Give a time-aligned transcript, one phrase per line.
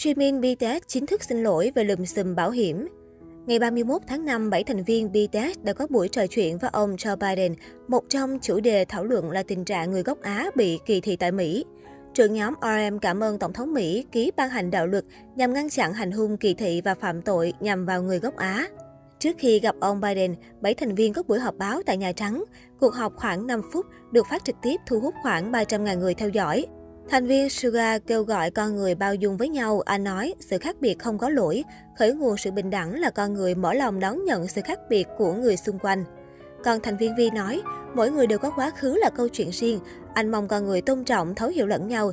[0.00, 2.88] Jimin BTS chính thức xin lỗi về lùm xùm bảo hiểm.
[3.46, 6.96] Ngày 31 tháng 5, 7 thành viên BTS đã có buổi trò chuyện với ông
[6.96, 7.54] Joe Biden.
[7.88, 11.16] Một trong chủ đề thảo luận là tình trạng người gốc Á bị kỳ thị
[11.16, 11.64] tại Mỹ.
[12.14, 15.04] Trưởng nhóm RM cảm ơn Tổng thống Mỹ ký ban hành đạo luật
[15.36, 18.68] nhằm ngăn chặn hành hung kỳ thị và phạm tội nhằm vào người gốc Á.
[19.18, 22.44] Trước khi gặp ông Biden, 7 thành viên có buổi họp báo tại Nhà Trắng.
[22.80, 26.28] Cuộc họp khoảng 5 phút, được phát trực tiếp thu hút khoảng 300.000 người theo
[26.28, 26.66] dõi.
[27.10, 29.80] Thành viên Suga kêu gọi con người bao dung với nhau.
[29.80, 31.64] Anh nói, sự khác biệt không có lỗi.
[31.98, 35.06] Khởi nguồn sự bình đẳng là con người mở lòng đón nhận sự khác biệt
[35.18, 36.04] của người xung quanh.
[36.64, 37.62] Còn thành viên Vi nói,
[37.94, 39.78] mỗi người đều có quá khứ là câu chuyện riêng.
[40.14, 42.12] Anh mong con người tôn trọng, thấu hiểu lẫn nhau.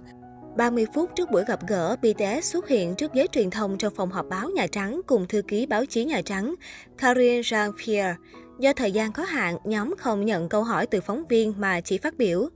[0.58, 4.12] 30 phút trước buổi gặp gỡ, BTS xuất hiện trước giới truyền thông trong phòng
[4.12, 6.56] họp báo Nhà Trắng cùng thư ký báo chí Nhà Trắng,
[6.98, 8.14] Karine Jean-Pierre.
[8.60, 11.98] Do thời gian có hạn, nhóm không nhận câu hỏi từ phóng viên mà chỉ
[11.98, 12.50] phát biểu.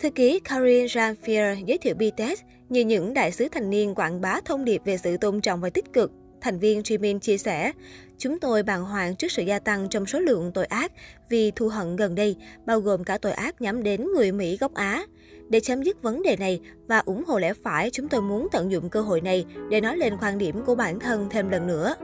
[0.00, 4.40] Thư ký Karin Jean-Pierre giới thiệu BTS như những đại sứ thành niên quảng bá
[4.44, 6.12] thông điệp về sự tôn trọng và tích cực.
[6.40, 7.72] Thành viên Jimin chia sẻ,
[8.18, 10.92] Chúng tôi bàng hoàng trước sự gia tăng trong số lượng tội ác
[11.28, 14.74] vì thù hận gần đây, bao gồm cả tội ác nhắm đến người Mỹ gốc
[14.74, 15.06] Á.
[15.48, 18.70] Để chấm dứt vấn đề này và ủng hộ lẽ phải, chúng tôi muốn tận
[18.70, 21.94] dụng cơ hội này để nói lên quan điểm của bản thân thêm lần nữa.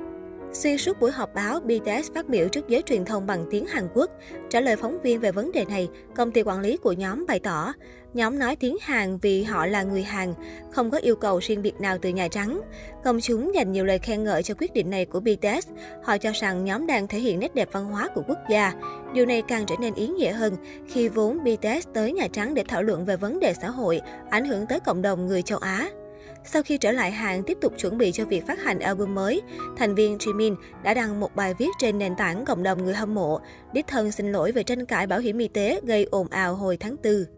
[0.52, 3.88] Xuyên suốt buổi họp báo, BTS phát biểu trước giới truyền thông bằng tiếng Hàn
[3.94, 4.10] Quốc.
[4.50, 7.38] Trả lời phóng viên về vấn đề này, công ty quản lý của nhóm bày
[7.38, 7.72] tỏ,
[8.14, 10.34] nhóm nói tiếng Hàn vì họ là người Hàn,
[10.72, 12.60] không có yêu cầu riêng biệt nào từ Nhà Trắng.
[13.04, 15.68] Công chúng dành nhiều lời khen ngợi cho quyết định này của BTS.
[16.04, 18.72] Họ cho rằng nhóm đang thể hiện nét đẹp văn hóa của quốc gia.
[19.14, 20.56] Điều này càng trở nên ý nghĩa hơn
[20.88, 24.44] khi vốn BTS tới Nhà Trắng để thảo luận về vấn đề xã hội, ảnh
[24.44, 25.88] hưởng tới cộng đồng người châu Á.
[26.46, 29.42] Sau khi trở lại Hàn tiếp tục chuẩn bị cho việc phát hành album mới,
[29.76, 33.14] thành viên Jimin đã đăng một bài viết trên nền tảng cộng đồng người hâm
[33.14, 33.40] mộ,
[33.72, 36.76] đích thân xin lỗi về tranh cãi bảo hiểm y tế gây ồn ào hồi
[36.76, 37.35] tháng 4.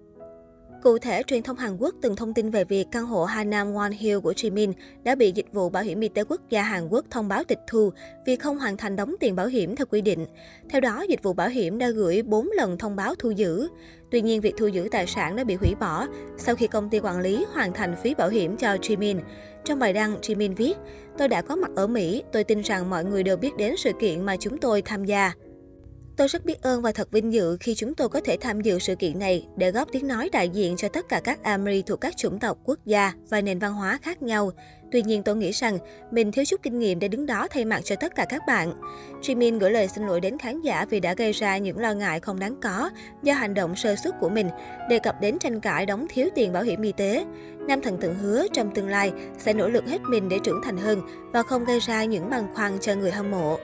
[0.82, 3.90] Cụ thể, truyền thông Hàn Quốc từng thông tin về việc căn hộ Hanam One
[3.90, 7.04] Hill của Jimin đã bị dịch vụ bảo hiểm y tế quốc gia Hàn Quốc
[7.10, 7.90] thông báo tịch thu
[8.26, 10.26] vì không hoàn thành đóng tiền bảo hiểm theo quy định.
[10.68, 13.68] Theo đó, dịch vụ bảo hiểm đã gửi 4 lần thông báo thu giữ.
[14.10, 16.98] Tuy nhiên, việc thu giữ tài sản đã bị hủy bỏ sau khi công ty
[16.98, 19.20] quản lý hoàn thành phí bảo hiểm cho Jimin.
[19.64, 20.74] Trong bài đăng, Jimin viết,
[21.18, 23.92] Tôi đã có mặt ở Mỹ, tôi tin rằng mọi người đều biết đến sự
[24.00, 25.32] kiện mà chúng tôi tham gia.
[26.18, 28.78] Tôi rất biết ơn và thật vinh dự khi chúng tôi có thể tham dự
[28.78, 32.00] sự kiện này để góp tiếng nói đại diện cho tất cả các Amri thuộc
[32.00, 34.50] các chủng tộc, quốc gia và nền văn hóa khác nhau.
[34.92, 35.78] Tuy nhiên tôi nghĩ rằng
[36.10, 38.72] mình thiếu chút kinh nghiệm để đứng đó thay mặt cho tất cả các bạn.
[39.22, 42.20] Jimin gửi lời xin lỗi đến khán giả vì đã gây ra những lo ngại
[42.20, 42.90] không đáng có
[43.22, 44.48] do hành động sơ suất của mình,
[44.88, 47.24] đề cập đến tranh cãi đóng thiếu tiền bảo hiểm y tế.
[47.68, 50.76] Nam thần tượng hứa trong tương lai sẽ nỗ lực hết mình để trưởng thành
[50.76, 51.00] hơn
[51.32, 53.58] và không gây ra những băn khoăn cho người hâm mộ.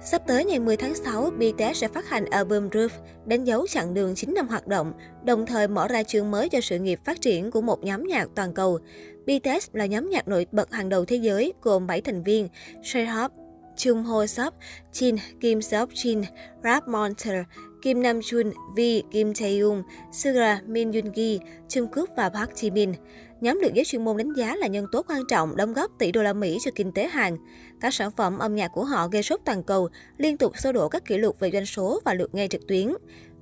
[0.00, 2.88] Sắp tới ngày 10 tháng 6, BTS sẽ phát hành album Roof,
[3.26, 4.92] đánh dấu chặng đường 9 năm hoạt động,
[5.24, 8.28] đồng thời mở ra chương mới cho sự nghiệp phát triển của một nhóm nhạc
[8.34, 8.78] toàn cầu.
[9.26, 12.48] BTS là nhóm nhạc nổi bật hàng đầu thế giới, gồm 7 thành viên,
[12.82, 13.28] J-Hope,
[13.76, 14.54] Chung Ho Sop,
[14.92, 16.24] Jin, Kim Seop Jin,
[16.64, 17.44] Rap Monster,
[17.86, 18.80] Kim Nam Jun, V,
[19.10, 19.82] Kim Taeyong,
[20.12, 21.38] Suga, Min Yoon Gi,
[21.68, 22.92] Jungkook và Park Ji Min.
[23.40, 26.12] Nhóm được giới chuyên môn đánh giá là nhân tố quan trọng đóng góp tỷ
[26.12, 27.36] đô la Mỹ cho kinh tế Hàn.
[27.80, 30.88] Các sản phẩm âm nhạc của họ gây sốt toàn cầu, liên tục xô đổ
[30.88, 32.92] các kỷ lục về doanh số và lượt nghe trực tuyến.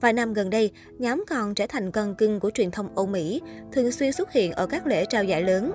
[0.01, 3.43] Vài năm gần đây, nhóm còn trở thành cân cưng của truyền thông Âu Mỹ,
[3.73, 5.73] thường xuyên xuất hiện ở các lễ trao giải lớn.